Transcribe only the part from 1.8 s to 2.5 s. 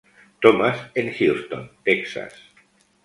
Texas.